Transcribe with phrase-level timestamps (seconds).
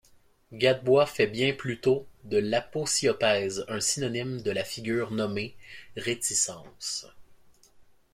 [0.51, 5.55] Gadbois fait bien plutôt de l’aposiopèse un synonyme de la figure nommée
[5.95, 7.05] réticence.